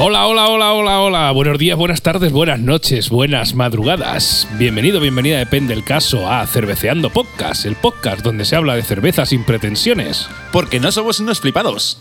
[0.00, 1.30] Hola, hola, hola, hola, hola.
[1.32, 4.46] Buenos días, buenas tardes, buenas noches, buenas madrugadas.
[4.56, 9.26] Bienvenido, bienvenida, depende el caso, a Cerveceando Podcast, el podcast donde se habla de cerveza
[9.26, 10.28] sin pretensiones.
[10.52, 11.98] Porque no somos unos flipados.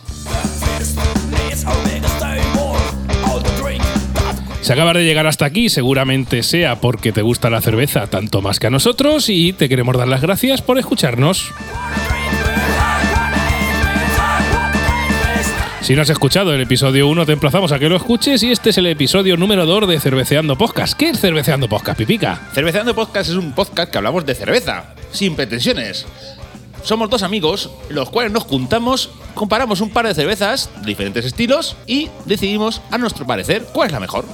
[4.62, 8.60] Si acabas de llegar hasta aquí, seguramente sea porque te gusta la cerveza tanto más
[8.60, 11.52] que a nosotros y te queremos dar las gracias por escucharnos.
[15.88, 18.72] Si no has escuchado el episodio 1, te emplazamos a que lo escuches y este
[18.72, 20.98] es el episodio número 2 de Cerveceando Podcast.
[20.98, 22.50] ¿Qué es Cerveceando Podcast, Pipica?
[22.54, 26.05] Cerveceando Podcast es un podcast que hablamos de cerveza, sin pretensiones.
[26.84, 31.77] Somos dos amigos, los cuales nos juntamos, comparamos un par de cervezas de diferentes estilos
[31.88, 34.26] y decidimos, a nuestro parecer, cuál es la mejor.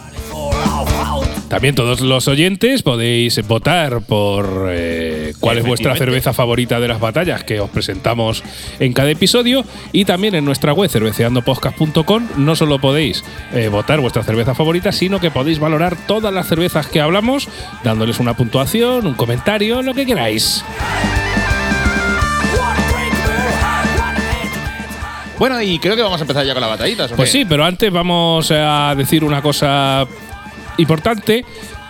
[1.48, 7.00] También todos los oyentes podéis votar por eh, cuál es vuestra cerveza favorita de las
[7.00, 8.44] batallas que os presentamos
[8.80, 14.24] en cada episodio y también en nuestra web cerveceandopodcast.com no solo podéis eh, votar vuestra
[14.24, 17.48] cerveza favorita, sino que podéis valorar todas las cervezas que hablamos
[17.84, 20.64] dándoles una puntuación, un comentario, lo que queráis.
[25.38, 27.12] Bueno, y creo que vamos a empezar ya con las batallitas.
[27.12, 30.08] ¿o Pues sí, pero antes vamos a decir una cosa
[30.78, 31.46] importante.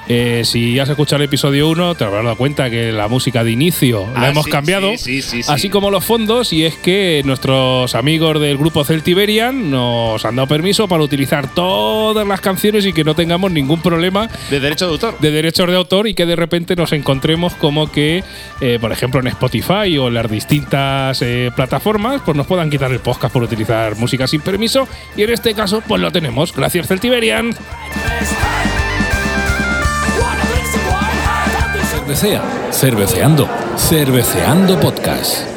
[0.09, 3.51] Eh, si has escuchado el episodio 1, te habrás dado cuenta que la música de
[3.51, 5.51] inicio la Ah, hemos sí, cambiado, sí, sí, sí, sí.
[5.51, 10.47] así como los fondos, y es que nuestros amigos del grupo Celtiberian nos han dado
[10.47, 14.91] permiso para utilizar todas las canciones y que no tengamos ningún problema De derecho de
[14.93, 15.17] autor.
[15.19, 18.23] de derechos de autor y que de repente nos encontremos como que,
[18.61, 22.91] eh, por ejemplo, en Spotify o en las distintas eh, plataformas, pues nos puedan quitar
[22.91, 24.87] el podcast por utilizar música sin permiso.
[25.15, 26.53] Y en este caso, pues lo tenemos.
[26.53, 27.55] Gracias, Celtiberian.
[32.13, 35.47] Cervecea, cerveceando, cerveceando podcast.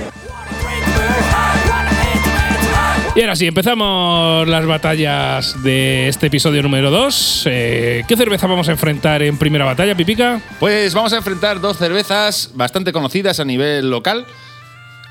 [3.14, 7.40] Y ahora sí, empezamos las batallas de este episodio número 2.
[7.44, 10.40] ¿Qué cerveza vamos a enfrentar en primera batalla, Pipica?
[10.58, 14.24] Pues vamos a enfrentar dos cervezas bastante conocidas a nivel local.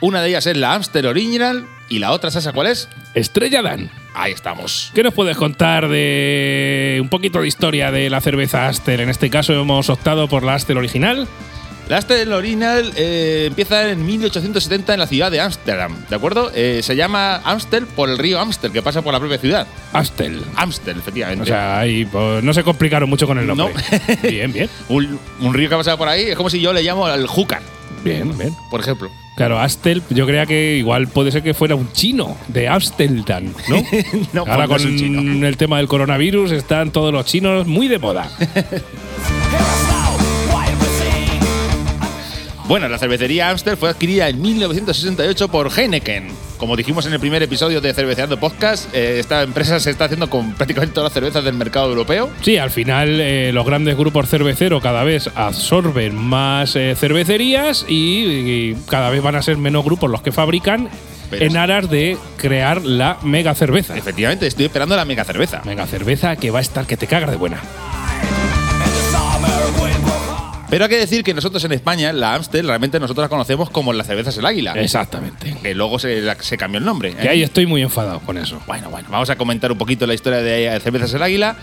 [0.01, 2.89] Una de ellas es la Amstel Original y la otra, ¿sabes cuál es?
[3.13, 3.91] Estrella Dan.
[4.15, 4.91] Ahí estamos.
[4.95, 9.01] ¿Qué nos puedes contar de un poquito de historia de la cerveza Astel?
[9.01, 11.27] En este caso hemos optado por la Astel original.
[11.87, 16.51] La Amstel Original eh, empieza en 1870 en la ciudad de Ámsterdam, ¿de acuerdo?
[16.55, 19.67] Eh, se llama Amstel por el río Amstel, que pasa por la propia ciudad.
[19.93, 20.41] Astel.
[20.55, 21.43] Amstel, efectivamente.
[21.43, 23.71] O sea, ahí pues, no se complicaron mucho con el nombre.
[23.71, 24.17] No.
[24.29, 24.67] bien, bien.
[24.89, 27.61] un, un río que pasa por ahí es como si yo le llamo al Júcar,
[28.03, 28.55] Bien, bien.
[28.71, 29.11] por ejemplo.
[29.35, 33.83] Claro, Astel, yo creía que igual puede ser que fuera un chino de Amsterdam, ¿no?
[34.33, 35.45] No, Ahora con chino.
[35.45, 38.29] el tema del coronavirus están todos los chinos muy de moda.
[42.67, 46.29] Bueno, la cervecería Amstel fue adquirida en 1968 por Heineken.
[46.57, 50.31] Como dijimos en el primer episodio de Cerveceando Podcast, eh, esta empresa se está haciendo
[50.31, 52.27] con prácticamente todas las cervezas del mercado europeo.
[52.41, 58.23] Sí, al final eh, los grandes grupos cerveceros cada vez absorben más eh, cervecerías y,
[58.25, 60.89] y cada vez van a ser menos grupos los que fabrican
[61.29, 63.95] Pero en aras de crear la mega cerveza.
[63.95, 65.61] Efectivamente, estoy esperando la mega cerveza.
[65.65, 67.61] Mega cerveza que va a estar que te cagas de buena.
[70.69, 73.93] Pero hay que decir que nosotros en España, la Amstel, realmente nosotros la conocemos como
[73.93, 74.73] la cervezas El Águila.
[74.73, 75.55] Exactamente.
[75.61, 77.09] Que luego se, la- se cambió el nombre.
[77.11, 77.15] ¿eh?
[77.21, 78.59] Que ahí estoy muy enfadado con eso.
[78.65, 81.55] Bueno, bueno, vamos a comentar un poquito la historia de Cervezas El Águila.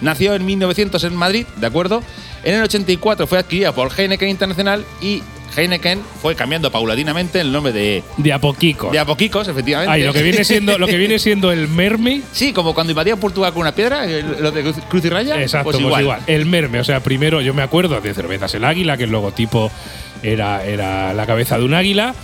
[0.00, 2.02] Nació en 1900 en Madrid, ¿de acuerdo?
[2.44, 5.22] En el 84 fue adquirida por Heineken Internacional y
[5.56, 8.90] Heineken fue cambiando paulatinamente el nombre de, De a poquito.
[8.90, 9.92] de Apoquicos, efectivamente.
[9.92, 12.22] Ay, lo que viene siendo, lo que viene siendo el merme.
[12.32, 15.40] Sí, como cuando invadía Portugal con una piedra, lo de Cruz- y Raya.
[15.42, 16.02] Exacto, pues pues igual.
[16.02, 16.20] igual.
[16.28, 16.78] El merme.
[16.80, 19.70] O sea, primero yo me acuerdo de cervezas el águila, que el logotipo
[20.22, 22.14] era, era la cabeza de un águila.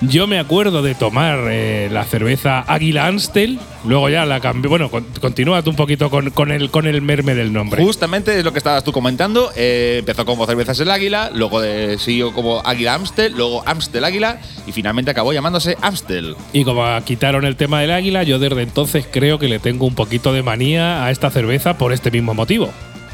[0.00, 4.68] Yo me acuerdo de tomar eh, la cerveza Águila Amstel, luego ya la cambié.
[4.68, 7.82] Bueno, con- continúa tú un poquito con, con el, con el merme del nombre.
[7.82, 9.50] Justamente es lo que estabas tú comentando.
[9.56, 14.38] eh, empezó como Cervezas el Águila, luego de- siguió como Águila Amstel, luego Amstel Águila
[14.68, 16.36] y finalmente acabó llamándose Amstel.
[16.52, 19.96] Y como quitaron el tema del águila, yo desde entonces creo que le tengo un
[19.96, 22.70] poquito de manía a esta cerveza por este mismo motivo.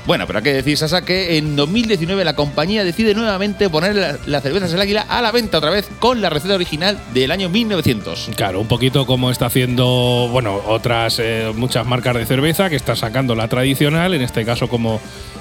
[0.06, 4.19] Bueno, pero hay que decir, Sasa, que en 2019 la compañía decide nuevamente poner la,
[4.27, 7.49] la cerveza del águila a la venta otra vez con la receta original del año
[7.49, 8.31] 1900.
[8.37, 12.97] Claro, un poquito como está haciendo, bueno, otras eh, muchas marcas de cerveza que están
[12.97, 15.01] sacando la tradicional, en este caso como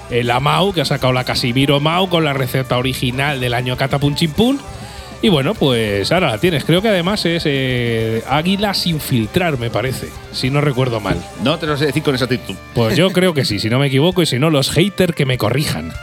[0.10, 3.75] eh, la Mau, que ha sacado la Casimiro Mau con la receta original del año
[3.75, 4.60] Catapunchimpún.
[5.23, 6.65] Y bueno, pues ahora la tienes.
[6.65, 11.15] Creo que además es eh, Águila sin filtrar, me parece, si no recuerdo mal.
[11.41, 12.55] No te lo sé decir con exactitud.
[12.75, 15.25] Pues yo creo que sí, si no me equivoco, y si no, los haters que
[15.25, 15.93] me corrijan.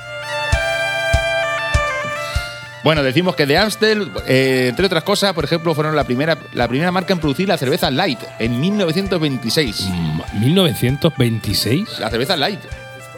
[2.83, 6.67] Bueno, decimos que de Amstel, eh, entre otras cosas, por ejemplo, fueron la primera, la
[6.67, 9.87] primera marca en producir la cerveza Light en 1926.
[9.91, 12.61] Mm, 1926, La cerveza Light,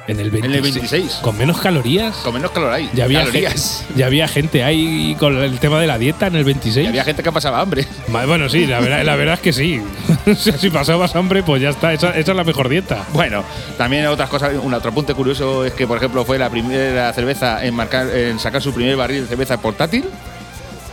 [0.08, 1.12] en el 26, En el 26.
[1.22, 2.16] con menos calorías.
[2.16, 2.92] con menos calorías.
[2.92, 3.84] Ya había, calorías.
[3.86, 6.84] gente, ya había gente ahí con el tema de la dieta en el 26.
[6.84, 7.86] Y había gente que pasaba hambre.
[8.08, 9.80] Bueno, sí, la verdad, la verdad es que sí.
[10.34, 11.92] Si pasabas hambre, pues ya está.
[11.92, 13.04] Esa, esa es la mejor dieta.
[13.12, 13.44] Bueno,
[13.78, 17.64] también otras cosas, un otro apunte curioso es que, por ejemplo, fue la primera cerveza
[17.64, 20.04] en, marcar, en sacar su primer barril de cerveza portátil.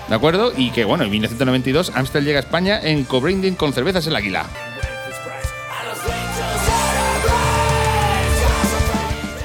[0.07, 0.51] ¿De acuerdo?
[0.57, 4.45] Y que, bueno, en 1992 Amstel llega a España en co-branding con cervezas El Águila.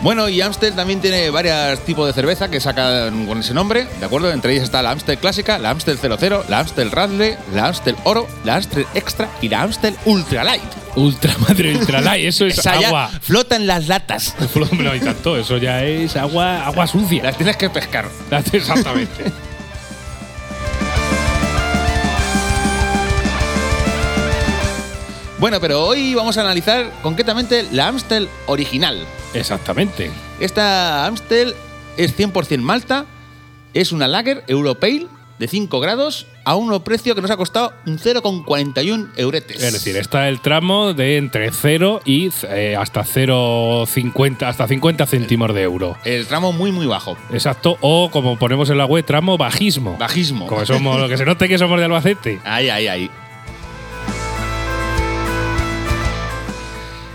[0.05, 4.05] Bueno, y Amstel también tiene varios tipos de cerveza que sacan con ese nombre, ¿de
[4.05, 4.31] acuerdo?
[4.31, 8.29] Entre ellas está la Amstel Clásica, la Amstel 00, la Amstel Radle, la Amstel Oro,
[8.45, 10.63] la Amstel Extra y la Amstel Ultra Light.
[10.97, 13.11] Ultra madre ultra light, eso es Esa ya agua.
[13.23, 14.35] flota en las latas.
[14.79, 17.23] No, y tanto, eso ya es agua, agua sucia.
[17.23, 18.07] Las tienes que pescar.
[18.53, 19.33] Exactamente.
[25.39, 29.07] Bueno, pero hoy vamos a analizar concretamente la Amstel original.
[29.35, 30.11] Exactamente.
[30.41, 31.55] Esta Amstel
[31.97, 33.07] es 100% malta,
[33.73, 35.07] es una lager europale
[35.39, 39.63] de 5 grados a un precio que nos ha costado un 0,41 euretes.
[39.63, 45.55] Es decir, está el tramo de entre 0 y eh, hasta 0,50 hasta 50 céntimos
[45.55, 45.97] de euro.
[46.05, 47.17] el tramo muy, muy bajo.
[47.33, 47.79] Exacto.
[47.81, 49.97] O como ponemos en la web, tramo bajismo.
[49.99, 50.47] Bajismo.
[50.47, 52.41] Como somos, lo que se note que somos de Albacete.
[52.45, 53.11] Ahí, ahí, ahí.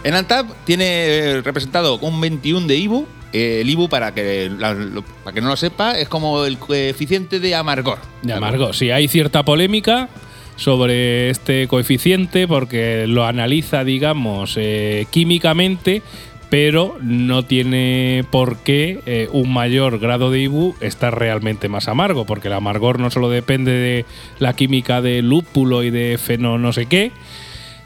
[0.04, 3.08] En Antap tiene eh, representado un 21 de IBU.
[3.34, 7.54] Eh, el IBU, para que, para que no lo sepa, es como el coeficiente de
[7.54, 8.00] amargor.
[8.22, 8.74] De amargo.
[8.74, 10.10] Sí, hay cierta polémica
[10.56, 16.02] sobre este coeficiente porque lo analiza, digamos, eh, químicamente,
[16.50, 22.48] pero no tiene por qué un mayor grado de IBU estar realmente más amargo, porque
[22.48, 24.06] el amargor no solo depende de
[24.40, 27.12] la química de lúpulo y de feno no sé qué,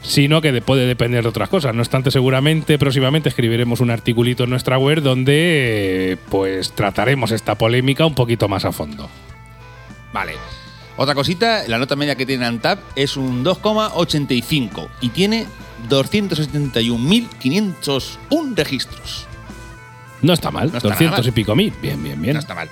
[0.06, 1.74] sino que de- puede depender de otras cosas.
[1.74, 8.06] No obstante, seguramente próximamente escribiremos un articulito en nuestra web donde pues trataremos esta polémica
[8.06, 9.10] un poquito más a fondo.
[10.12, 10.34] Vale.
[10.96, 15.46] Otra cosita, la nota media que tiene Antap es un 2,85 y tiene
[15.88, 19.26] 271.501 registros.
[20.22, 21.28] No está mal, No está nada 200 mal.
[21.28, 21.72] y pico mil.
[21.82, 22.34] Bien, bien, bien.
[22.34, 22.68] No está mal.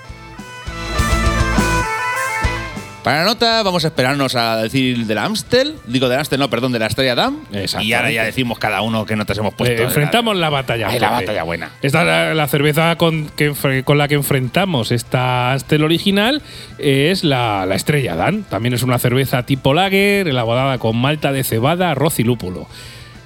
[3.03, 6.39] Para la nota vamos a esperarnos a decir de la Amstel, digo de la Amstel,
[6.39, 7.13] no, perdón, de la Estrella.
[7.51, 7.83] Exactamente.
[7.83, 9.81] Y ahora ya decimos cada uno qué notas hemos puesto.
[9.81, 10.87] Eh, enfrentamos la batalla.
[10.87, 11.71] Ay, la batalla buena.
[11.81, 13.53] Esta es la, la cerveza con, que
[13.83, 16.41] con la que enfrentamos esta Astel original
[16.77, 18.43] es la, la Estrella Dan.
[18.43, 22.67] También es una cerveza tipo lager, elaborada con malta de cebada, arroz y lúpulo.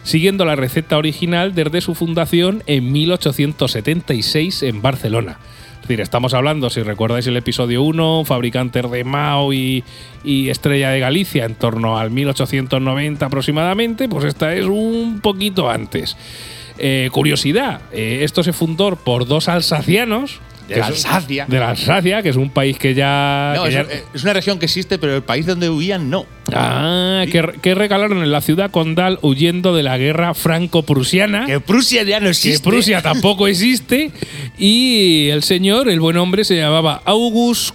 [0.03, 5.37] Siguiendo la receta original desde su fundación en 1876 en Barcelona.
[5.87, 9.85] Es decir, estamos hablando, si recordáis el episodio 1, fabricantes de Mao y,
[10.21, 16.17] y Estrella de Galicia en torno al 1890 aproximadamente, pues esta es un poquito antes.
[16.77, 20.41] Eh, curiosidad, eh, esto se fundó por dos alsacianos.
[20.67, 21.45] De que la Alsacia.
[21.47, 23.53] De la Alsacia, que es un país que ya.
[23.55, 26.25] No, que es, ya- es una región que existe, pero el país donde huían no.
[26.53, 31.45] Ah, que, que recalaron en la ciudad condal huyendo de la guerra franco-prusiana.
[31.45, 32.69] Que Prusia ya no que existe.
[32.69, 34.11] Prusia tampoco existe.
[34.57, 37.73] Y el señor, el buen hombre, se llamaba August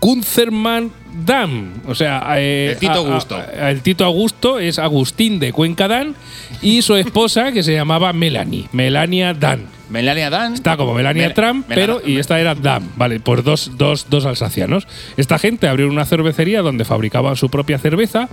[0.00, 0.92] Kunzermann
[1.24, 1.72] Damm.
[1.86, 3.36] O sea, eh, El Tito a- Augusto.
[3.36, 6.14] a- el Tito Augusto es Agustín de Cuenca Dan
[6.60, 9.66] y su esposa que se llamaba Melanie, Melania Dan.
[9.90, 10.54] Melania Dan.
[10.54, 14.24] Está como Melania Mel- Trump, pero y esta era Dam, vale, por dos, dos, dos
[14.26, 14.86] alsacianos.
[15.16, 18.28] Esta gente abrió una cervecería donde fabricaban su propia cerveza,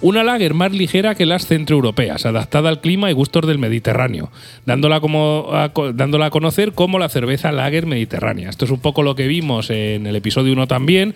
[0.00, 4.30] una lager más ligera que las centroeuropeas, adaptada al clima y gustos del Mediterráneo,
[4.66, 8.48] dándola, como, a, dándola a conocer como la cerveza lager mediterránea.
[8.50, 11.14] Esto es un poco lo que vimos en el episodio 1 también,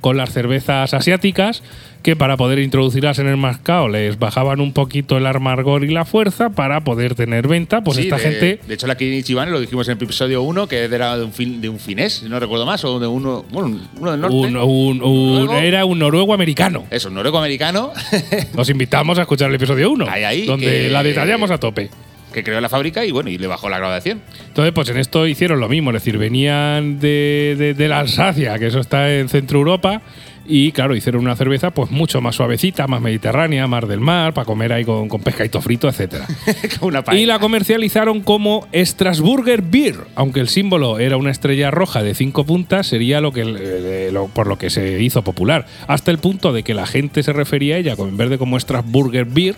[0.00, 1.62] con las cervezas asiáticas,
[2.06, 6.04] que para poder introducirlas en el mercado les bajaban un poquito el amargor y la
[6.04, 7.82] fuerza para poder tener venta.
[7.82, 10.68] Pues Sí, esta de- gente De hecho, la Kinichiban lo dijimos en el episodio 1,
[10.68, 13.44] que era de un, fin- de un finés, si no recuerdo más, o de uno,
[13.50, 14.36] bueno, uno del norte.
[14.36, 15.54] Un, un- un- Noruego.
[15.56, 16.84] era un noruego americano.
[16.92, 17.90] Eso, noruego-americano.
[18.56, 21.90] Os invitamos a escuchar el episodio 1, Ahí, ahí, donde que- la detallamos a tope.
[22.32, 24.20] que creó la fábrica y bueno, y le bajó la graduación.
[24.46, 28.58] Entonces, pues en esto hicieron lo mismo, es decir, venían de, de- de la Alsacia,
[28.60, 30.02] que eso está en Centro Europa,
[30.48, 34.44] y claro, hicieron una cerveza pues mucho más suavecita, más mediterránea, mar del mar, para
[34.44, 36.26] comer ahí con, con pescadito frito, etcétera.
[36.80, 42.14] Una Y la comercializaron como Strasburger Beer, aunque el símbolo era una estrella roja de
[42.14, 46.18] cinco puntas, sería lo que eh, lo- por lo que se hizo popular, hasta el
[46.18, 49.56] punto de que la gente se refería a ella, en vez de como Strasburger Beer,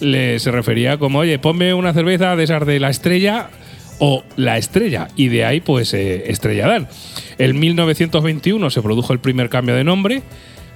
[0.00, 3.48] le, se refería como, oye, ponme una cerveza de esas de la estrella
[3.98, 6.88] o la estrella, y de ahí pues eh, Estrella Dan.
[7.38, 10.22] En 1921 se produjo el primer cambio de nombre.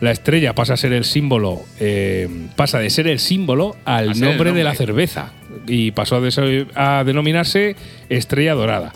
[0.00, 4.52] La estrella pasa a ser el símbolo, eh, pasa de ser el símbolo al nombre
[4.52, 5.32] de la cerveza
[5.66, 6.20] y pasó
[6.74, 7.74] a denominarse
[8.08, 8.92] Estrella Dorada.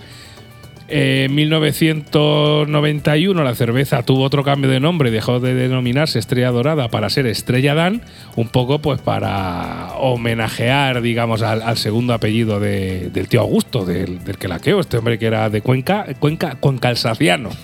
[0.94, 7.08] En 1991 la cerveza tuvo otro cambio de nombre, dejó de denominarse Estrella Dorada para
[7.08, 8.02] ser Estrella Dan,
[8.36, 14.36] un poco pues para homenajear, digamos, al, segundo apellido de- del tío Augusto, del, del
[14.36, 17.48] que laqueo, este hombre que era de Cuenca, Cuenca, Cuencalsaciano.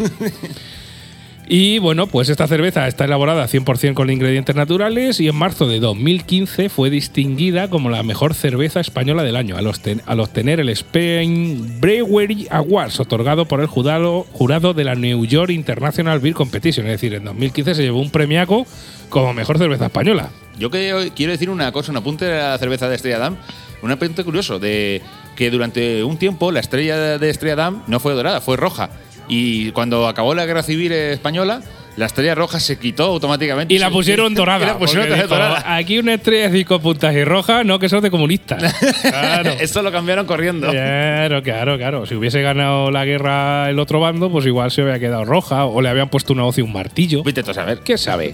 [1.50, 5.80] Y bueno, pues esta cerveza está elaborada 100% con ingredientes naturales y en marzo de
[5.80, 12.48] 2015 fue distinguida como la mejor cerveza española del año al, obtener el Spain Brewery
[12.50, 16.84] Awards otorgado por el jurado, jurado de la New York International Beer Competition.
[16.84, 18.66] Es decir, en 2015 se llevó un premiaco
[19.08, 20.28] como mejor cerveza española.
[20.58, 23.36] Yo que- quiero decir una cosa, un apunte de la cerveza de Estrella Damm,
[23.80, 25.00] un apunte curioso, de
[25.34, 28.90] que durante un tiempo la estrella de Estrella Damm no fue dorada, fue roja.
[29.28, 31.60] Y cuando acabó la guerra civil española,
[31.96, 33.74] la estrella roja se quitó automáticamente.
[33.74, 34.58] Y la pusieron dorada.
[34.64, 35.76] Y la pusieron dijo, dorada.
[35.76, 38.74] Aquí una estrella de cinco puntas y roja, no, que son de comunistas.
[39.02, 39.50] Claro.
[39.60, 40.70] Eso lo cambiaron corriendo.
[40.70, 42.06] Claro, claro, claro.
[42.06, 45.80] Si hubiese ganado la guerra el otro bando, pues igual se hubiera quedado roja o
[45.80, 47.22] le habían puesto una hoz y un martillo.
[47.22, 47.80] Vete tú a saber.
[47.80, 48.32] ¿Qué sabe?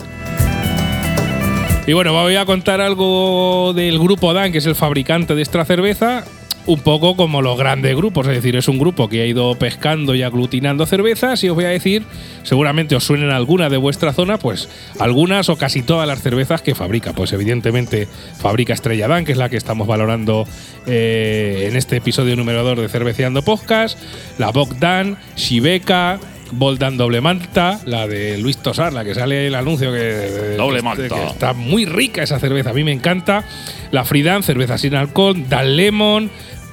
[1.86, 5.64] Y bueno, voy a contar algo del grupo Dan, que es el fabricante de esta
[5.64, 6.24] cerveza.
[6.66, 10.14] Un poco como los grandes grupos, es decir, es un grupo que ha ido pescando
[10.14, 12.04] y aglutinando cervezas y os voy a decir,
[12.42, 16.74] seguramente os suenen algunas de vuestra zona, pues algunas o casi todas las cervezas que
[16.74, 17.12] fabrica.
[17.12, 20.46] Pues evidentemente fabrica Estrella Dan, que es la que estamos valorando
[20.86, 23.98] eh, en este episodio número 2 de Cerveceando Podcast,
[24.38, 26.18] la Bogdan, Shibeka,
[26.52, 30.82] Boldan Doble Malta, la de Luis Tosar, la que sale el anuncio que, Doble que-
[30.82, 31.14] malta.
[31.14, 33.44] que está muy rica esa cerveza, a mí me encanta.
[33.90, 36.30] La Fridan, cerveza sin alcohol, Dan Lemon,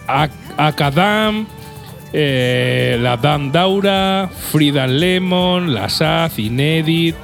[0.07, 1.47] Ac- Acadam,
[2.13, 7.15] eh, la Dan Daura, Fridan Lemon, la Saz, Inedit,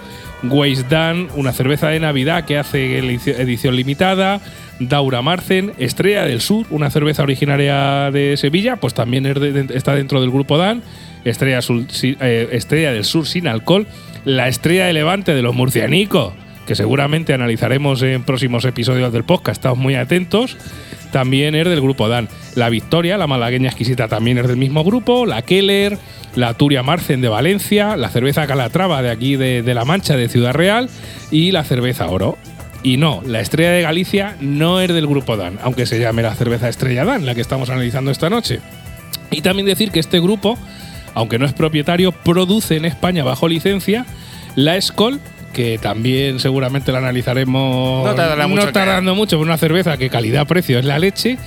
[0.89, 4.39] Dan, una cerveza de Navidad que hace edici- edición limitada,
[4.79, 9.25] Daura Marcen, Estrella del Sur, una cerveza originaria de Sevilla, pues también
[9.74, 10.84] está dentro del grupo Dan,
[11.25, 13.88] Estrella, Sul- eh, Estrella del Sur sin alcohol,
[14.25, 16.34] la Estrella de Levante de los murcianicos,
[16.67, 20.57] que seguramente analizaremos en próximos episodios del podcast, estamos muy atentos.
[21.12, 22.27] También es del grupo Dan.
[22.55, 25.25] La Victoria, la malagueña exquisita, también es del mismo grupo.
[25.25, 25.98] La Keller,
[26.36, 30.51] la Turia Marcen de Valencia, la cerveza Calatrava de aquí de La Mancha, de Ciudad
[30.53, 30.89] Real,
[31.31, 32.38] y la cerveza Oro.
[32.88, 36.34] Y no, la Estrella de Galicia no es del grupo Dan, aunque se llame la
[36.36, 38.62] cerveza Estrella Dan, la que estamos analizando esta noche.
[39.29, 40.58] Y también decir que este grupo,
[41.13, 44.06] aunque no es propietario, produce en España bajo licencia
[44.56, 45.20] la Escol,
[45.51, 48.06] que también seguramente la analizaremos.
[48.06, 51.38] No tardará mucho No tardando mucho, pero una cerveza que calidad-precio es la leche.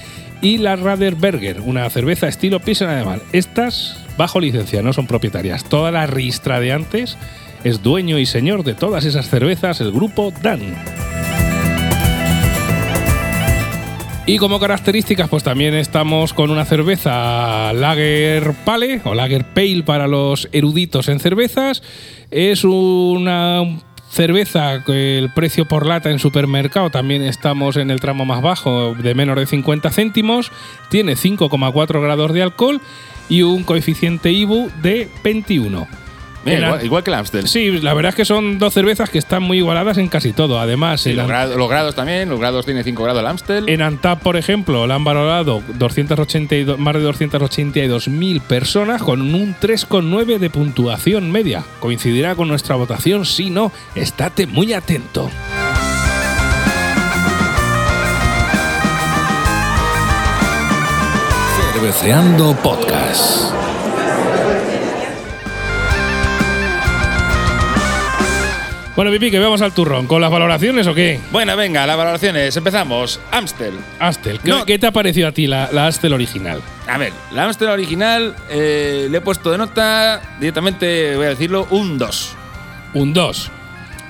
[0.42, 3.22] Y la Raderberger, una cerveza estilo Pilsen alemán.
[3.32, 5.64] Estas bajo licencia, no son propietarias.
[5.64, 7.16] Toda la ristra de antes
[7.64, 10.60] es dueño y señor de todas esas cervezas, el grupo Dan.
[14.26, 20.06] Y como características, pues también estamos con una cerveza Lager Pale o Lager Pale para
[20.06, 21.82] los eruditos en cervezas.
[22.30, 23.64] Es una
[24.10, 29.14] cerveza el precio por lata en supermercado también estamos en el tramo más bajo de
[29.14, 30.52] menos de 50 céntimos.
[30.90, 32.80] Tiene 5,4 grados de alcohol
[33.28, 35.99] y un coeficiente IBU de 21.
[36.44, 37.48] Mira, igual, igual que el Amstel.
[37.48, 40.58] Sí, la verdad es que son dos cervezas que están muy igualadas en casi todo.
[40.58, 43.68] Además, Sí, los, los grados también, los grados tiene 5 grados el Amstel.
[43.68, 50.38] en Antap, por ejemplo, la han valorado 282, más de 282.000 personas con un 3,9
[50.38, 51.64] de puntuación media.
[51.80, 53.24] ¿Coincidirá con nuestra votación?
[53.26, 55.30] Si no, estate muy atento.
[61.74, 63.69] Cerveceando Podcast.
[69.00, 70.06] Bueno, Pipi, que vamos al turrón.
[70.06, 71.18] ¿Con las valoraciones o qué?
[71.32, 72.54] Bueno, venga, las valoraciones.
[72.54, 73.18] Empezamos.
[73.30, 73.72] Amstel.
[73.98, 74.38] Astel.
[74.40, 74.66] ¿Qué, No.
[74.66, 76.60] qué te ha parecido a ti la, la Astel original?
[76.86, 81.66] A ver, la Amstel original eh, le he puesto de nota, directamente voy a decirlo,
[81.70, 82.36] un 2.
[82.92, 83.50] Un 2.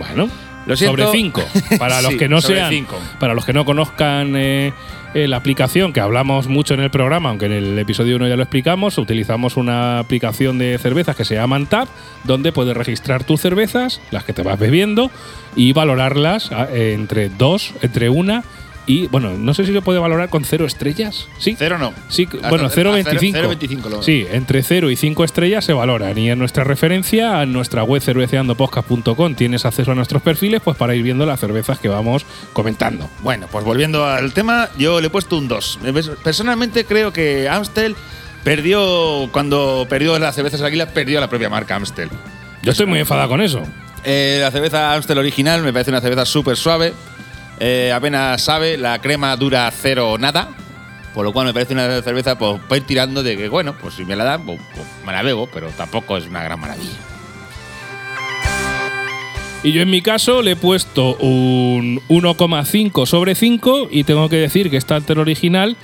[0.00, 0.28] Bueno,
[0.66, 1.04] Lo siento.
[1.04, 1.42] sobre 5.
[1.78, 2.70] Para los Sí, que no sobre sean.
[2.70, 2.98] cinco.
[3.20, 4.72] Para los que no conozcan eh,
[5.12, 8.36] eh, la aplicación que hablamos mucho en el programa, aunque en el episodio 1 ya
[8.36, 11.88] lo explicamos, utilizamos una aplicación de cervezas que se llama Tap,
[12.24, 15.10] donde puedes registrar tus cervezas, las que te vas bebiendo,
[15.56, 18.44] y valorarlas ah, eh, entre dos, entre una
[18.86, 21.28] y, bueno, no sé si se puede valorar con cero estrellas.
[21.38, 21.54] Sí.
[21.58, 21.92] Cero no.
[22.08, 23.32] Sí, bueno, a 0,25.
[23.32, 26.16] 0,25 lo- Sí, entre 0 y 5 estrellas se valoran.
[26.18, 30.94] Y en nuestra referencia, en nuestra web cerveceandopodcast.com, tienes acceso a nuestros perfiles pues para
[30.94, 33.08] ir viendo las cervezas que vamos comentando.
[33.22, 35.78] Bueno, pues volviendo al tema, yo le he puesto un 2.
[36.24, 37.94] Personalmente creo que Amstel
[38.44, 42.08] perdió, cuando perdió las cervezas Águila, perdió la propia marca Amstel.
[42.62, 43.62] Yo estoy muy enfadado con eso.
[44.04, 46.92] Eh, la cerveza Amstel original me parece una cerveza súper suave.
[47.60, 50.48] Eh, apenas sabe, la crema dura cero o nada.
[51.14, 54.04] Por lo cual me parece una cerveza pues, ir tirando de que, bueno, pues si
[54.04, 56.98] me la dan, pues, pues me la bebo, pero tampoco es una gran maravilla.
[59.62, 64.36] Y yo en mi caso le he puesto un 1,5 sobre 5 y tengo que
[64.36, 65.76] decir que esta Alter original,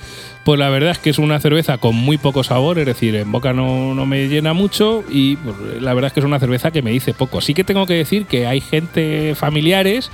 [0.43, 3.31] pues la verdad es que es una cerveza con muy poco sabor, es decir, en
[3.31, 6.71] boca no, no me llena mucho y pues, la verdad es que es una cerveza
[6.71, 7.39] que me dice poco.
[7.39, 10.09] Sí que tengo que decir que hay gente familiares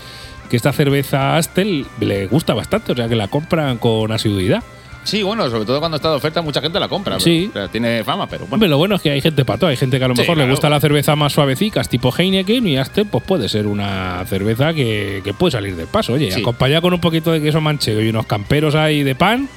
[0.49, 4.63] que esta cerveza Astel le gusta bastante, o sea que la compran con asiduidad.
[5.05, 7.19] Sí, bueno, sobre todo cuando está de oferta, mucha gente la compra.
[7.19, 7.49] Sí.
[7.51, 8.53] pero- o sea, tiene fama, pero bueno.
[8.53, 9.69] Hombre, lo bueno es que hay gente para todo.
[9.69, 12.65] Hay gente que a lo Sí, mejor le gusta la cerveza más suavecicas, tipo Heineken,
[12.67, 16.13] y Astel, pues puede ser una cerveza que, que puede salir del paso.
[16.13, 16.39] Oye, Sí.
[16.39, 19.49] acompañada con un poquito de queso manchego y unos camperos ahí de pan,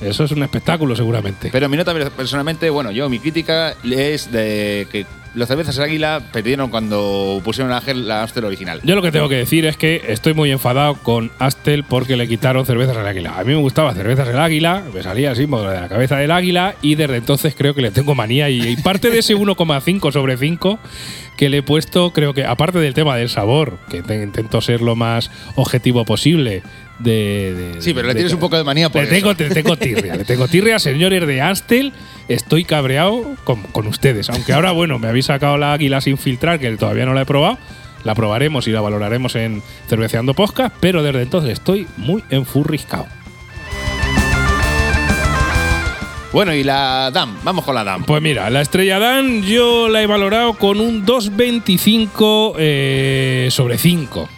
[0.00, 1.50] eso es un espectáculo seguramente.
[1.52, 6.70] Pero mi nota personalmente, bueno, yo mi crítica es de que los cervezas Águila perdieron
[6.70, 8.80] cuando pusieron la, gel- la Amstel original.
[8.84, 12.28] Yo lo que tengo que decir es que estoy muy enfadado con Astel porque le
[12.28, 13.34] quitaron cervezas al águila.
[13.38, 16.74] A mí me gustaba cervezas del águila, me salía así de la cabeza del águila
[16.82, 18.48] y desde entonces creo que le tengo manía.
[18.50, 20.78] Y, y parte de ese 1,5 sobre 5
[21.36, 24.80] que le he puesto, creo que aparte del tema del sabor, que te- intento ser
[24.82, 26.62] lo más objetivo posible.
[26.98, 29.76] De, de- Sí, pero le tienes un poco de manía por le tengo, le tengo
[29.76, 31.92] tirria, le tengo tirria, señores de Astel.
[32.28, 34.30] Estoy cabreado con, con ustedes.
[34.30, 37.26] Aunque ahora, bueno, me habéis sacado la águila sin filtrar, que todavía no la he
[37.26, 37.58] probado.
[38.04, 43.06] La probaremos y la valoraremos en Cerveceando Podcast, pero desde entonces estoy muy enfurriscado.
[46.32, 48.04] Bueno, y la DAM, vamos con la DAM.
[48.04, 54.28] Pues mira, la estrella Dan yo la he valorado con un 2.25 eh, sobre 5.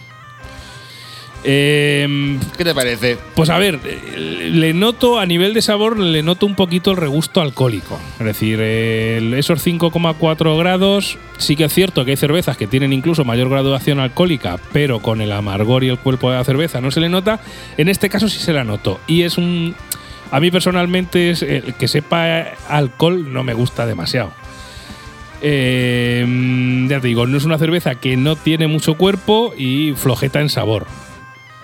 [1.43, 3.17] Eh, ¿Qué te parece?
[3.35, 3.79] Pues a ver,
[4.17, 7.99] le noto a nivel de sabor, le noto un poquito el regusto alcohólico.
[8.19, 12.91] Es decir, el- esos 5,4 grados, sí que es cierto que hay cervezas que tienen
[12.91, 16.91] incluso mayor graduación alcohólica, pero con el amargor y el cuerpo de la cerveza no
[16.91, 17.39] se le nota.
[17.77, 18.99] En este caso sí se la noto.
[19.07, 19.75] Y es un.
[20.31, 24.33] A mí personalmente, es, el que sepa alcohol no me gusta demasiado.
[25.41, 30.41] Eh, ya te digo, no es una cerveza que no tiene mucho cuerpo y flojeta
[30.41, 30.87] en sabor.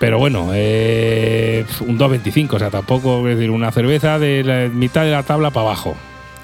[0.04, 5.10] Pero bueno, un 2.25, o sea, tampoco es decir, una cerveza de la mitad de
[5.10, 5.96] la tabla para abajo.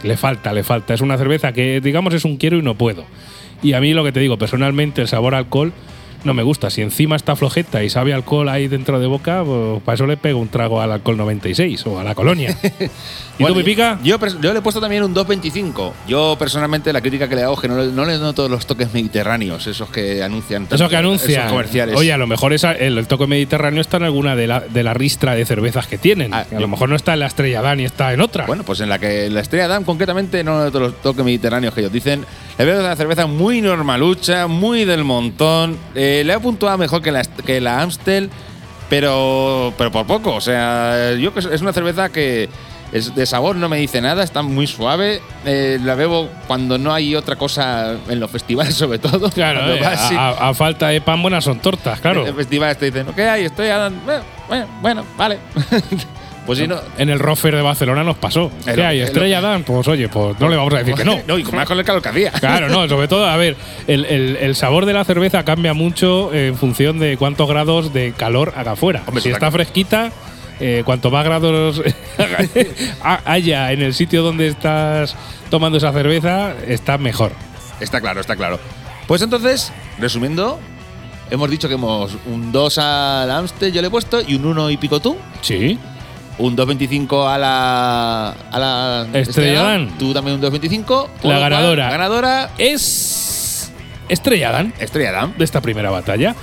[0.03, 0.95] Le falta, le falta.
[0.95, 3.05] Es una cerveza que, digamos, es un quiero y no puedo.
[3.63, 5.75] Y a mí lo que te digo, personalmente, el sabor alcohol
[6.25, 6.71] no me gusta.
[6.71, 10.17] Si encima está flojeta y sabe alcohol ahí dentro de boca, pues para eso le
[10.17, 12.57] pego un trago al alcohol 96 o a la colonia.
[13.39, 13.99] ¿Y Bueno, tú, Pipica?
[14.05, 15.93] Yo, yo le he puesto también un 2.25.
[16.07, 18.67] Yo personalmente la crítica que le hago es que no, le- no le noto los
[18.67, 20.65] toques mediterráneos, esos que anuncian.
[20.71, 21.15] Eso que tanto-.
[21.41, 21.97] Esos comerciales.
[21.97, 24.83] Oye, a lo mejor esa- el, el toque mediterráneo está en alguna de la, de
[24.83, 26.35] la ristra de cervezas que tienen.
[26.35, 28.45] Ah, a lo mejor no está en la Estrella Dan y está en otra.
[28.45, 31.81] Bueno, pues en la que la estrella DAM concretamente no noto los toques mediterráneos que
[31.81, 32.27] ellos dicen.
[32.61, 35.79] Le veo una cerveza muy normalucha, muy del montón.
[35.95, 38.29] Eh, le he puntuado mejor que la, que la Amstel,
[38.91, 40.35] pero, pero por poco.
[40.35, 42.51] O sea, yo es- es una cerveza que
[42.93, 45.23] es de sabor no me dice nada, está muy suave.
[45.47, 49.31] Eh, la bebo cuando no hay otra cosa en los festivales, sobre todo.
[49.31, 49.93] Claro, eh, a,
[50.29, 52.27] a- a falta de pan buenas son tortas, claro.
[52.27, 53.47] En festivales te dicen, ¿qué hay?
[53.47, 53.69] Estoy
[54.05, 55.39] bueno, bueno, bueno, vale.
[56.47, 56.81] pues si no.
[56.99, 58.51] En el Rofer de Barcelona nos pasó.
[58.67, 59.01] El- ¿Qué hay?
[59.01, 59.63] ¿Estrella Dan?
[59.63, 61.19] Pues oye, pues no le vamos a decir que no.
[61.27, 62.31] no, y más con el calor que hacía.
[62.33, 66.33] Claro, no, sobre todo, a ver, el, el- el sabor de la cerveza cambia mucho
[66.35, 69.03] en función de cuántos grados de calor haga afuera.
[69.07, 70.11] Hombre, si está fresquita,
[70.61, 71.83] eh, cuanto más grados
[73.03, 75.15] ha- haya en el sitio donde estás
[75.51, 77.33] tomando esa cerveza, está mejor.
[77.81, 78.59] Está claro, está claro.
[79.07, 80.61] Pues entonces, resumiendo,
[81.31, 84.71] hemos dicho que hemos un 2 al Amstel, yo le he puesto, y un 1
[84.71, 85.17] y pico tú.
[85.41, 85.79] Sí.
[86.41, 89.99] Un 2.25 a la, a la Estrella Dan.
[89.99, 90.85] Tú también un 2.25.
[90.87, 91.85] por lo cual, ganadora.
[91.85, 93.71] La ganadora, Es
[94.09, 95.35] Estrella Dan Estrella Dan.
[95.37, 96.35] de esta primera batalla.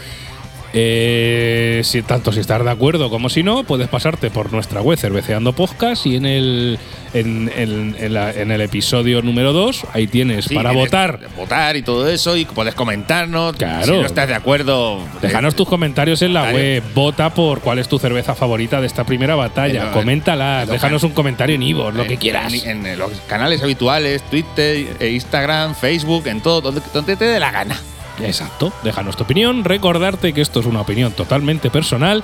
[0.73, 4.97] Eh, si, tanto si estás de acuerdo como si no, puedes pasarte por nuestra web
[4.97, 6.79] Cerveceando Podcast y en el,
[7.13, 11.19] en, en- en la- en el episodio número 2, ahí tienes Sí, para votar.
[11.35, 13.55] Votar y todo eso, y puedes comentarnos.
[13.55, 13.85] Claro.
[13.85, 14.99] Si no estás de acuerdo.
[15.21, 16.83] Déjanos tus comentarios en la web.
[16.93, 19.91] Vota por cuál es tu cerveza favorita de esta primera batalla.
[19.91, 20.65] Coméntala.
[20.65, 22.53] Déjanos un comentario en Ivo, lo que quieras.
[22.65, 27.79] En, los canales habituales, Twitter, eh, Instagram, Facebook, en todo, donde te dé la gana.
[28.21, 28.71] Exacto.
[28.83, 29.63] Déjanos tu opinión.
[29.63, 32.23] Recordarte que esto es una opinión totalmente personal.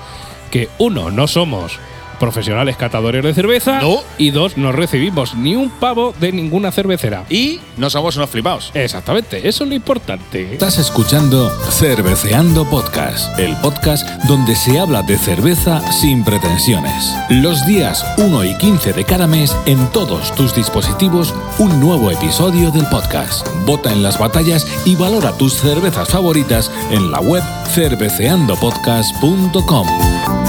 [0.52, 1.80] Que uno, no somos
[2.24, 3.82] profesionales catadores de cerveza.
[3.82, 3.98] No.
[4.18, 7.26] Y dos, no recibimos ni un pavo de ninguna cervecera.
[7.30, 8.72] Y no somos unos flipados.
[8.74, 10.54] Exactamente, eso es lo importante.
[10.54, 17.14] Estás escuchando Cerveceando Podcast, el podcast donde se habla de cerveza sin pretensiones.
[17.30, 22.72] Los días 1 y 15 de cada mes, en todos tus dispositivos, un nuevo episodio
[22.72, 23.46] del podcast.
[23.66, 30.43] Vota en las batallas y valora tus cervezas favoritas en la web cerveceandopodcast.com.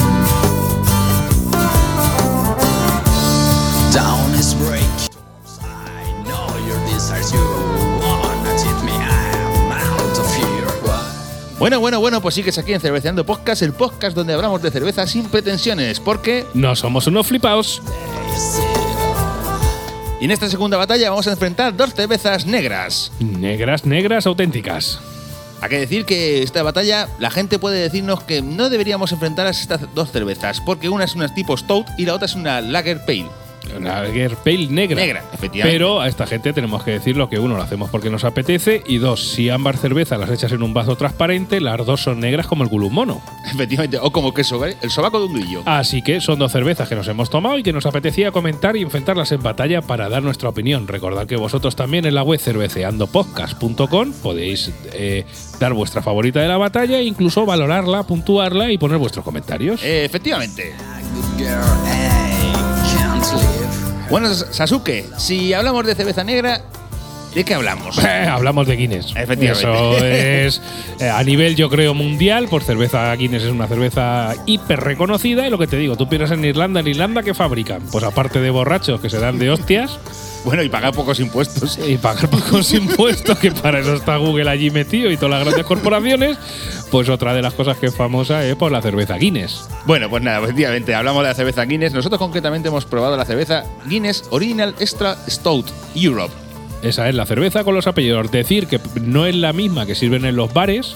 [11.64, 15.06] Bueno, bueno, bueno, pues sigues aquí en Cerveceando Podcast, el podcast donde hablamos de cerveza
[15.06, 15.98] sin pretensiones.
[15.98, 16.44] Porque.
[16.52, 17.80] No somos unos flipaos.
[20.20, 23.12] Y en esta segunda batalla vamos a enfrentar dos cervezas negras.
[23.18, 25.00] Negras, negras, auténticas.
[25.62, 29.50] Hay que decir que esta batalla la gente puede decirnos que no deberíamos enfrentar a
[29.50, 33.06] estas dos cervezas, porque una es una tipo Stout y la otra es una Lager
[33.06, 33.43] Pale.
[33.76, 34.96] Una Lager Pale negra.
[35.00, 35.72] Negra, efectivamente.
[35.78, 38.82] Pero a esta gente tenemos que decir lo que uno lo hacemos porque nos apetece
[38.86, 42.46] y dos, si ambas cervezas las echas en un vaso transparente, las dos son negras
[42.46, 43.22] como el gulum mono.
[43.52, 45.62] Efectivamente, o como que sobe- el sobaco de un grillo.
[45.66, 48.82] Así que son dos cervezas que nos hemos tomado y que nos apetecía comentar y
[48.82, 50.86] enfrentarlas en batalla para dar nuestra opinión.
[50.88, 55.24] Recordad que vosotros también en la web cerveceandopodcast.com podéis eh,
[55.58, 59.82] dar vuestra favorita de la batalla e incluso valorarla, puntuarla y poner vuestros comentarios.
[59.82, 60.74] Eh, efectivamente.
[64.10, 66.62] Bueno, Sasuke, si hablamos de cerveza negra,
[67.34, 67.98] ¿de qué hablamos?
[68.04, 69.14] Hablamos de Guinness.
[69.16, 69.50] Efectivamente.
[69.52, 70.62] Eso es
[71.00, 72.48] eh, a nivel, yo creo, mundial.
[72.48, 75.46] Por cerveza Guinness es una cerveza hiper reconocida.
[75.46, 77.82] Y lo que te digo, tú piensas en Irlanda, en Irlanda, ¿qué fabrican?
[77.90, 79.98] Pues aparte de borrachos que se dan de hostias
[80.44, 81.78] Bueno, y pagar pocos impuestos.
[81.86, 85.64] y pagar pocos impuestos, que para eso está Google allí metido y todas las grandes
[85.66, 86.38] corporaciones,
[86.90, 89.68] pues otra de las cosas que es famosa es por la cerveza Guinness.
[89.86, 91.92] Bueno, pues nada, efectivamente, hablamos de la cerveza Guinness.
[91.92, 96.43] Nosotros concretamente hemos probado la cerveza Guinness Original Extra Stout Europe.
[96.84, 98.30] Esa es la cerveza con los apellidos.
[98.30, 100.94] Decir que no es la misma que sirven en los bares.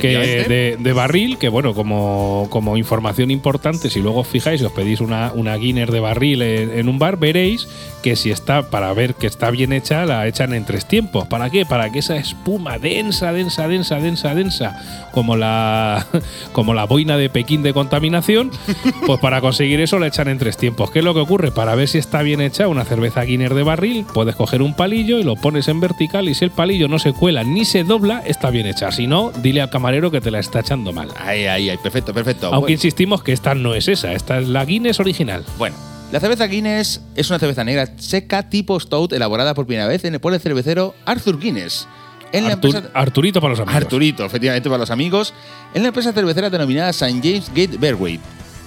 [0.00, 4.64] Que de, de barril, que bueno, como, como información importante, si luego os fijáis y
[4.64, 7.68] os pedís una, una Guinness de barril en, en un bar, veréis
[8.02, 11.26] que si está, para ver que está bien hecha, la echan en tres tiempos.
[11.28, 11.64] ¿Para qué?
[11.64, 16.06] Para que esa espuma densa, densa, densa, densa, densa, como la,
[16.52, 18.50] como la boina de Pekín de contaminación,
[19.06, 20.90] pues para conseguir eso la echan en tres tiempos.
[20.90, 21.52] ¿Qué es lo que ocurre?
[21.52, 25.18] Para ver si está bien hecha una cerveza Guinness de barril, puedes coger un palillo
[25.18, 28.22] y lo pones en vertical y si el palillo no se cuela ni se dobla,
[28.26, 28.90] está bien hecha.
[28.90, 31.08] Si no, dile al camarero que te la está echando mal.
[31.18, 32.46] Ahí, ahí, ahí, perfecto, perfecto.
[32.46, 32.72] Aunque Bueno.
[32.74, 35.44] insistimos que esta no es esa, esta es la Guinness original.
[35.58, 35.76] Bueno,
[36.12, 40.14] la cerveza Guinness es una cerveza negra seca tipo Stout elaborada por primera vez en
[40.14, 41.86] el el cervecero Arthur Guinness.
[42.32, 43.76] En la Artur- empresa Arturito para los amigos.
[43.82, 45.34] Arturito, efectivamente para los amigos,
[45.74, 47.20] en la empresa cervecera denominada St.
[47.22, 48.18] James Gate Beerway,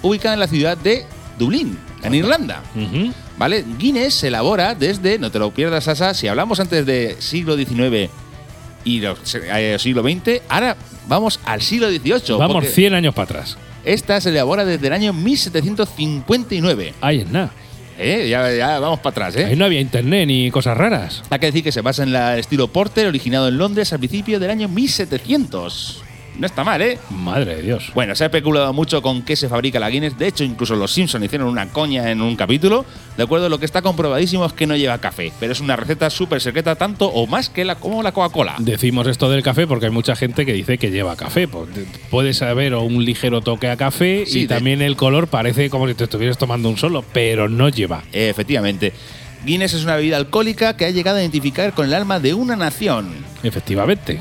[0.04, 1.04] ubicada en la ciudad de
[1.40, 2.62] Dublín, en Irlanda.
[3.38, 3.66] ¿Vale?
[3.80, 8.10] Guinness se elabora desde, no te lo pierdas, Asa, si hablamos antes de siglo XIX
[8.86, 12.38] y los, eh, siglo XX, ahora vamos al siglo XVIII.
[12.38, 13.58] Vamos porque 100 años para atrás.
[13.84, 16.94] Esta se elabora desde el año 1759.
[17.02, 17.52] Ahí es nada.
[17.98, 18.28] ¿eh?
[18.30, 19.46] Ya, ya vamos para atrás, ¿eh?
[19.46, 21.24] Ahí no había internet ni cosas raras.
[21.30, 24.40] Hay que decir que se basa en el estilo Porter, originado en Londres al principio
[24.40, 26.05] del año 1700.
[26.40, 26.98] No está mal, ¿eh?
[27.10, 27.92] Madre de Dios.
[27.94, 30.18] Bueno, se ha especulado mucho con qué se fabrica la Guinness.
[30.18, 32.86] De hecho, incluso los Simpsons hicieron una coña en un capítulo.
[33.16, 35.32] De acuerdo, lo que está comprobadísimo es que no lleva café.
[35.40, 38.56] Pero es una receta súper secreta, tanto o más que la, como la Coca-Cola.
[38.60, 41.48] Decimos esto del café porque hay mucha gente que dice que lleva café.
[41.48, 41.70] Pues,
[42.10, 45.88] puedes saber o un ligero toque a café Sí, y también el color parece como
[45.88, 48.04] si te estuvieras tomando un solo, pero no lleva.
[48.12, 48.94] Efectivamente.
[49.46, 52.56] Guinness es una bebida alcohólica que ha llegado a identificar con el alma de una
[52.56, 53.14] nación.
[53.44, 54.20] Efectivamente.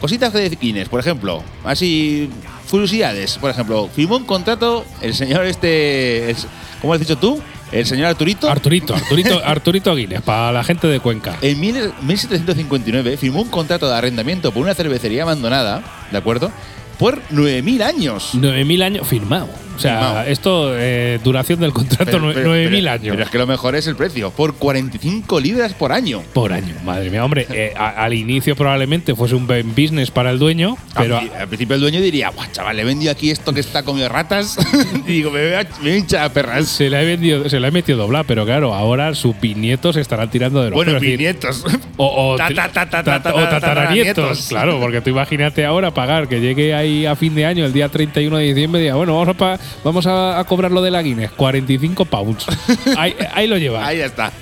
[0.00, 1.42] Cositas de Guinness, por ejemplo.
[1.64, 2.30] Así,
[2.70, 3.38] curiosidades.
[3.38, 6.30] Por ejemplo, firmó un contrato el señor este.
[6.30, 6.36] el-
[6.80, 7.40] ¿Cómo has dicho tú?
[7.72, 8.48] El señor Arturito.
[8.48, 11.36] Arturito, Arturito, Arturito Guinness, para la gente de Cuenca.
[11.42, 16.50] En mil- 1759 firmó un contrato de arrendamiento por una cervecería abandonada, ¿de acuerdo?
[16.98, 18.30] Por 9.000 años.
[18.34, 19.48] 9.000 años firmado.
[19.78, 23.10] O sea, esto, eh, duración del contrato, Pero- nue- pero- 9.000 pero- años.
[23.12, 26.22] Pero es que lo mejor es el precio, por 45 libras por año.
[26.32, 27.24] por año, madre mía.
[27.24, 31.30] Hombre, eh, a- al inicio probablemente fuese un buen business para el dueño, pero al,
[31.32, 34.08] al principio el dueño diría, Buah, chaval, le he vendido aquí esto que está comido
[34.08, 34.56] ratas.
[35.06, 35.54] y digo, me voy
[35.92, 36.66] a, hinchar a perras.
[36.68, 40.28] se le ha vendido, se le ha metido doblar, pero claro, ahora sus bisnietos estarán
[40.30, 41.64] tirando de los Bueno, bisnietos.
[41.96, 43.20] O, o, Ta, ta, ta, o ta,
[43.60, 44.46] tataranietos.
[44.48, 47.88] Claro, porque tú imagínate ahora pagar que llegue ahí a fin de año, el día
[47.88, 50.90] 31 de diciembre, y diga, bueno, vamos a, pa- vamos a, a cobrar lo de
[50.90, 52.46] la Guinness, 45 pounds.
[52.96, 53.86] ahí, ahí lo lleva.
[53.86, 54.32] Ahí está.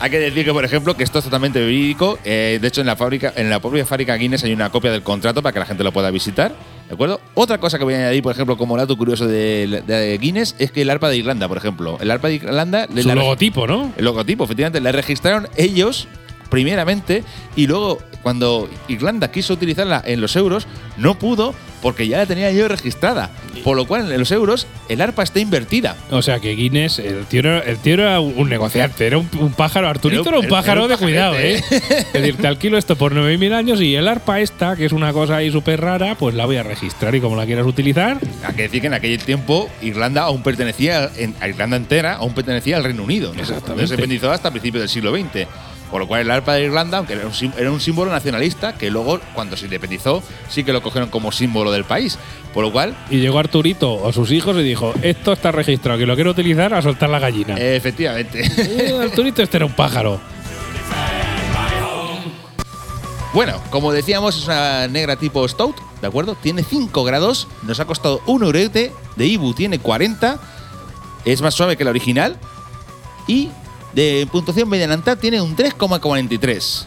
[0.00, 2.18] Hay que decir que, por ejemplo, que esto es totalmente verídico.
[2.24, 5.02] Eh, de hecho, en la fábrica, en la propia fábrica Guinness hay una copia del
[5.02, 6.52] contrato para que la gente lo pueda visitar.
[6.88, 7.20] ¿De acuerdo?
[7.34, 10.72] Otra cosa que voy a añadir, por ejemplo, como dato curioso de, de Guinness, es
[10.72, 13.92] que el arpa de Irlanda, por ejemplo, el arpa de Irlanda, Su la- logotipo, ¿no?
[13.96, 16.08] el logotipo, efectivamente, le registraron ellos
[16.50, 17.24] primeramente
[17.56, 22.50] y luego cuando Irlanda quiso utilizarla en los euros no pudo porque ya la tenía
[22.50, 23.30] yo registrada.
[23.62, 25.94] Por lo cual en los euros el arpa está invertida.
[26.10, 29.52] O sea que Guinness, el tío era, el tío era un negociante, era un, un
[29.52, 29.88] pájaro.
[29.88, 31.62] Arturito Era era un- pájaro era un de cuidado, ¿eh?
[31.70, 35.12] Es decir, te alquilo esto por 9.000 años y el arpa esta, que es una
[35.12, 38.54] cosa ahí súper rara, pues la voy a registrar y como la quieras utilizar, Hay
[38.56, 42.76] que decir que en aquel tiempo Irlanda aún pertenecía, en, a Irlanda entera aún pertenecía
[42.76, 43.32] al Reino Unido.
[43.34, 43.40] ¿no?
[43.40, 43.70] Exactamente.
[43.84, 45.46] Entonces se independizó hasta principios del siglo XX.
[45.90, 48.90] Por lo cual el arpa de Irlanda, aunque era un, era un símbolo nacionalista, que
[48.90, 52.18] luego cuando se independizó sí que lo cogieron como símbolo del país.
[52.52, 56.06] Por lo cual, y llegó Arturito o sus hijos y dijo, esto está registrado, que
[56.06, 57.54] lo quiero utilizar a soltar la gallina.
[57.56, 58.42] efectivamente.
[58.58, 60.20] Eh, Arturito este era un pájaro.
[63.34, 66.34] Bueno, como decíamos, es una negra tipo Stout, ¿de acuerdo?
[66.34, 70.40] Tiene 5 grados, nos ha costado 1 eurete, de Ibu tiene 40,
[71.24, 72.38] es más suave que la original
[73.26, 73.50] y
[73.98, 76.86] de puntuación media tiene un 3,43.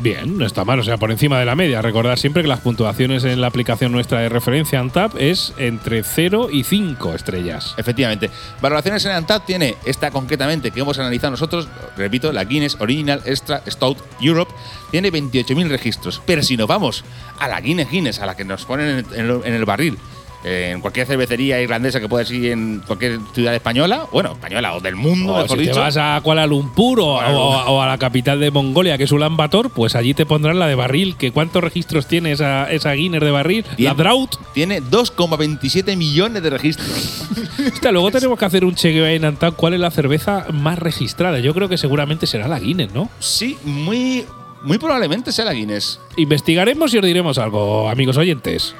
[0.00, 1.80] Bien, no está mal, o sea, por encima de la media.
[1.80, 6.48] Recordad siempre que las puntuaciones en la aplicación nuestra de referencia ANTAP es entre 0
[6.52, 7.74] y 5 estrellas.
[7.78, 8.28] Efectivamente.
[8.60, 13.62] Valoraciones en Antap tiene esta concretamente que hemos analizado nosotros, repito, la Guinness Original Extra
[13.66, 14.52] Stout Europe,
[14.90, 16.20] tiene 28.000 registros.
[16.26, 17.04] Pero si nos vamos
[17.38, 19.96] a la Guinness Guinness, a la que nos ponen en el barril,
[20.44, 24.80] eh, en cualquier cervecería irlandesa que puedas ir en cualquier ciudad española, bueno, española o
[24.80, 25.80] del mundo, O mejor si te dicho.
[25.80, 27.72] vas a Kuala Lumpur o, Kuala o- Lumpur.
[27.72, 30.66] o a la capital de Mongolia, que es Ulan Bator, pues allí te pondrán la
[30.66, 31.16] de barril.
[31.16, 33.64] que ¿Cuántos registros tiene esa, esa Guinness de barril?
[33.76, 33.94] La.
[33.94, 34.36] Drought.
[34.54, 37.22] Tiene 2,27 millones de registros.
[37.74, 39.54] Hostia, luego tenemos que hacer un chequeo en ANTAP.
[39.56, 41.38] ¿Cuál es la cerveza más registrada?
[41.40, 43.08] Yo creo que seguramente será la Guinness, ¿no?
[43.18, 44.24] sí, muy,
[44.62, 46.00] muy probablemente sea la Guinness.
[46.16, 48.74] Investigaremos y os diremos algo, amigos oyentes.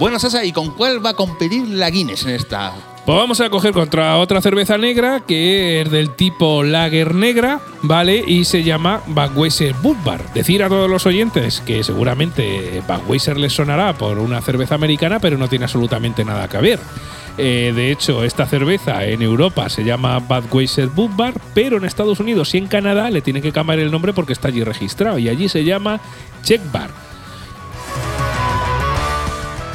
[0.00, 2.72] Bueno, Sasa, ¿y con cuál va a competir la Guinness en esta?
[3.04, 8.24] Pues vamos a coger contra otra cerveza negra que es del tipo Lager Negra, ¿vale?
[8.26, 10.32] Y se llama Budweiser Budvar.
[10.32, 15.36] Decir a todos los oyentes que seguramente Budweiser les sonará por una cerveza americana, pero
[15.36, 16.78] no tiene absolutamente nada que ver.
[17.36, 22.54] Eh, de hecho, esta cerveza en Europa se llama Budweiser Budvar, pero en Estados Unidos
[22.54, 25.50] y en Canadá le tienen que cambiar el nombre porque está allí registrado y allí
[25.50, 26.00] se llama
[26.42, 27.09] Czech Bar.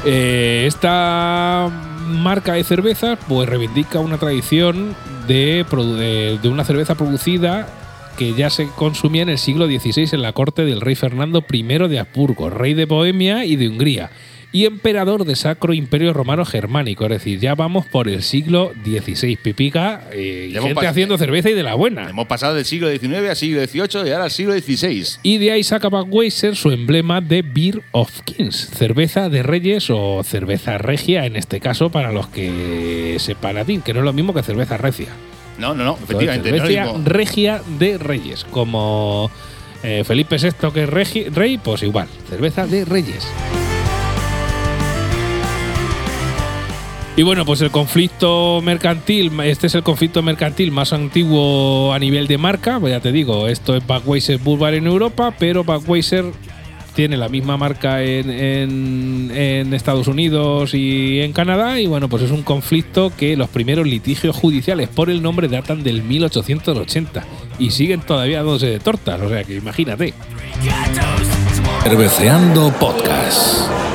[0.06, 1.70] Eh, esta
[2.08, 4.96] marca de cerveza pues reivindica una tradición
[5.28, 5.66] de,
[6.42, 7.68] de una cerveza producida
[8.16, 11.64] que ya se consumía en el siglo XVI en la corte del rey Fernando I
[11.64, 14.12] de Habsburgo, rey de Bohemia y de Hungría,
[14.56, 17.04] y emperador de Sacro Imperio Romano Germánico.
[17.04, 19.36] Es decir, ya vamos por el siglo XVI.
[19.36, 22.10] Pipica, eh, y gente haciendo cerveza y de la buena.
[22.10, 25.18] Hemos pasado del siglo XIX al siglo XVIII y ahora al siglo XVI.
[25.24, 30.24] Y de ahí saca Budweiser su emblema de Beer of Kings, cerveza de reyes o
[30.24, 34.34] cerveza regia, en este caso para los que sepan latín, que no es lo mismo
[34.34, 35.10] que cerveza recia.
[35.60, 36.50] No, no, no, efectivamente.
[36.50, 39.30] cerveza regia de reyes, como
[39.84, 43.28] eh, Felipe VI que es regi- rey, pues igual, cerveza de reyes.
[47.18, 52.28] Y bueno, pues el conflicto mercantil, este es el conflicto mercantil más antiguo a nivel
[52.28, 56.26] de marca, pues ya te digo, esto es Budweiser Budvar en Europa, pero Budweiser
[56.94, 59.32] tiene la misma marca en
[59.74, 64.36] Estados Unidos y en Canadá, y bueno, pues es un conflicto que los primeros litigios
[64.36, 67.26] judiciales por el nombre datan del 1880
[67.60, 70.14] y siguen todavía dándose de tortas, o sea que imagínate.
[71.82, 73.95] Cerveceando Podcast.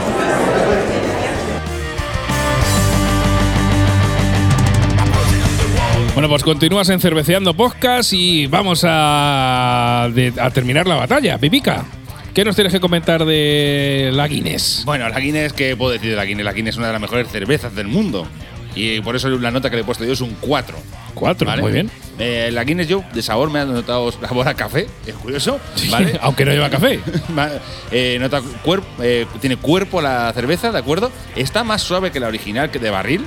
[6.21, 11.39] Bueno, pues continúas en Cerveceando Podcast y vamos a, de- a terminar la batalla.
[11.39, 11.87] Pipica,
[12.35, 14.83] ¿qué nos tienes que comentar de la Guinness?
[14.85, 16.45] Bueno, la Guinness, ¿qué puedo decir de la Guinness?
[16.45, 18.27] La Guinness es una de las mejores cervezas del mundo.
[18.75, 20.77] Y por eso la nota que le he puesto yo es un 4.
[21.15, 21.91] Cuatro, muy bien.
[22.19, 25.59] Eh, la Guinness yo de sabor me ha notado sabor a café, es curioso,
[25.91, 26.19] ¿vale?
[26.23, 27.01] Aunque no lleva café.
[27.93, 31.11] Eh, nota cuerp- eh, tiene cuerpo la cerveza, ¿de acuerdo?
[31.35, 33.25] Está más suave que la original que de barril,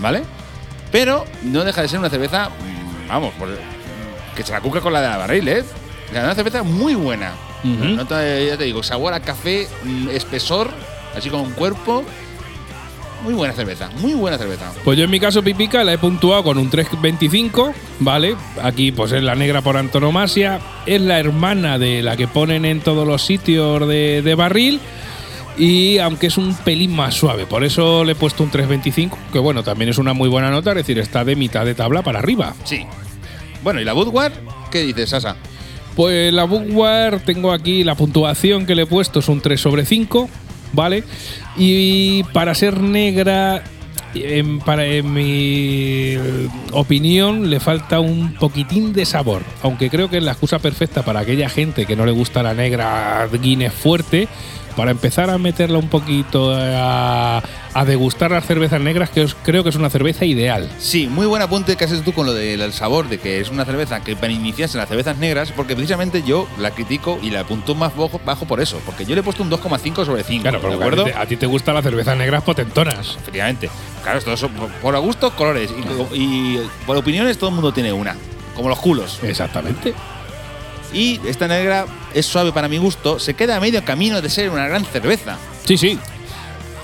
[0.00, 0.22] ¿vale?
[0.92, 2.50] Pero no deja de ser una cerveza,
[3.08, 3.32] vamos,
[4.34, 5.64] que se la cuca con la de la barril, ¿eh?
[6.10, 7.32] Una cerveza muy buena.
[7.62, 10.70] Ya te digo, sabor a café, mm, espesor,
[11.16, 12.04] así con cuerpo.
[13.22, 14.72] Muy buena cerveza, muy buena cerveza.
[14.82, 18.34] Pues yo en mi caso, Pipica, la he puntuado con un 3.25, ¿vale?
[18.62, 22.80] Aquí pues es la negra por antonomasia, es la hermana de la que ponen en
[22.80, 24.80] todos los sitios de, de barril
[25.58, 29.38] y aunque es un pelín más suave, por eso le he puesto un 3.25, que
[29.38, 32.18] bueno, también es una muy buena nota, es decir, está de mitad de tabla para
[32.18, 32.54] arriba.
[32.64, 32.86] Sí.
[33.62, 34.40] Bueno, ¿y la Budweiser?
[34.70, 35.36] ¿Qué dices, Sasa?
[35.96, 39.84] Pues la Budweiser, tengo aquí la puntuación que le he puesto, es un 3 sobre
[39.84, 40.30] 5,
[40.72, 41.04] ¿vale?
[41.56, 43.62] Y para ser negra,
[44.14, 46.16] en, para, en mi
[46.72, 49.42] opinión, le falta un poquitín de sabor.
[49.62, 52.54] Aunque creo que es la excusa perfecta para aquella gente que no le gusta la
[52.54, 54.28] negra Guinness fuerte,
[54.80, 57.42] para empezar a meterla un poquito a,
[57.74, 60.70] a degustar las cervezas negras, que os- creo que es una cerveza ideal.
[60.78, 63.66] Sí, muy buen apunte que haces tú con lo del sabor, de que es una
[63.66, 67.40] cerveza que para iniciarse en las cervezas negras, porque precisamente yo la critico y la
[67.40, 70.42] apunto más bajo, bajo por eso, porque yo le he puesto un 2,5 sobre 5,
[70.44, 71.04] Claro, ¿de pero acuerdo?
[71.14, 73.16] a ti te- gustan las cervezas negras potentonas.
[73.20, 73.68] Efectivamente.
[74.02, 75.70] Claro, esto es por, por gustos, colores.
[76.14, 78.16] Y, y por opiniones, todo el mundo tiene una.
[78.56, 79.18] Como los culos.
[79.22, 79.92] Exactamente.
[80.92, 83.18] Y esta negra es suave para mi gusto.
[83.18, 85.36] Se queda a medio camino de ser una gran cerveza.
[85.64, 85.98] Sí, sí.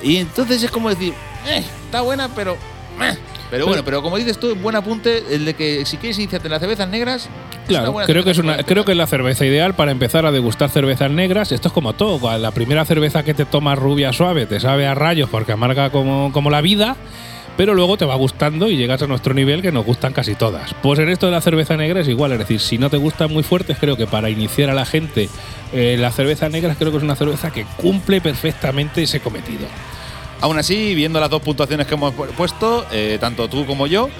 [0.03, 1.13] Y entonces es como decir,
[1.49, 2.57] eh, está buena, pero.
[3.03, 3.17] eh.
[3.49, 6.53] Pero bueno, pero como dices tú, buen apunte el de que si quieres iniciarte en
[6.53, 7.23] las cervezas negras.
[7.23, 9.47] es una Claro, buena creo que es cerveza una, para creo que es la cerveza
[9.47, 11.53] ideal para empezar a degustar cervezas negras.
[11.53, 12.39] Esto es como todo.
[12.39, 16.33] La primera cerveza que te tomas rubia suave te sabe a rayos porque amarga como,
[16.33, 16.97] como la vida,
[17.57, 20.75] pero luego te va gustando y llegas a nuestro nivel que nos gustan casi todas.
[20.83, 23.33] Pues en esto de la cerveza negra es igual, es decir, si no te gustan
[23.33, 25.29] muy fuertes, creo que para iniciar a la gente
[25.73, 29.67] eh, la cerveza negra creo que es una cerveza que cumple perfectamente ese cometido.
[30.41, 34.11] Aún así, viendo las dos puntuaciones que hemos pu- puesto, eh, tanto tú como yo,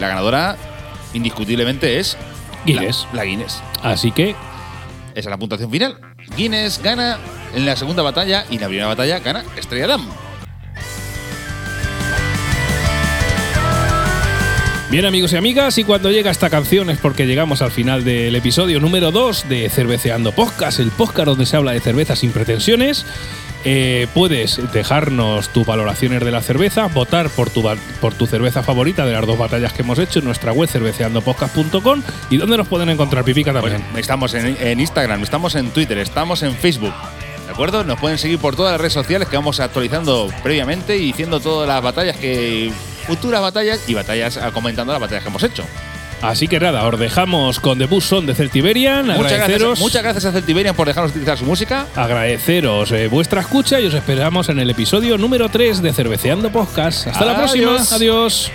[0.00, 0.56] la ganadora
[1.12, 2.16] indiscutiblemente es
[2.66, 3.06] Guinness.
[3.12, 3.62] La, la Guinness.
[3.82, 4.36] Así que Esa
[5.14, 5.98] es la puntuación final.
[6.36, 7.18] Guinness gana
[7.54, 10.08] en la segunda batalla y en la primera batalla gana Estrella Damm.
[14.90, 18.36] Bien amigos y amigas, y cuando llega esta canción es porque llegamos al final del
[18.36, 23.04] episodio número 2 de Cerveceando Podcast, el podcast donde se habla de cerveza sin pretensiones.
[23.64, 27.64] Eh, puedes dejarnos tus valoraciones de la cerveza, votar por tu,
[28.00, 32.02] por tu cerveza favorita de las dos batallas que hemos hecho en nuestra web cerveceandopodcast.com
[32.30, 33.98] y dónde nos pueden encontrar Pipica Pues también.
[33.98, 36.92] estamos en, en Instagram, estamos en Twitter, estamos en Facebook.
[37.46, 37.82] ¿De acuerdo?
[37.84, 41.66] Nos pueden seguir por todas las redes sociales que vamos actualizando previamente y diciendo todas
[41.66, 42.70] las batallas que.
[43.06, 45.64] Futuras batallas y batallas ah, comentando las batallas que hemos hecho.
[46.22, 49.08] Así que nada, os dejamos con The Bus Son de Celtiberian.
[49.08, 51.86] Muchas gracias, muchas gracias a Celtiberian por dejarnos utilizar su música.
[51.94, 57.08] agradeceros eh, vuestra escucha y os esperamos en el episodio número 3 de Cerveceando Podcast.
[57.08, 57.76] Hasta la próxima.
[57.92, 58.50] Adiós.